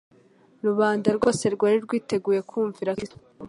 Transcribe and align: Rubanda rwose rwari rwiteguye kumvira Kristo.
Rubanda 0.65 1.07
rwose 1.17 1.43
rwari 1.55 1.77
rwiteguye 1.85 2.39
kumvira 2.49 2.95
Kristo. 2.97 3.17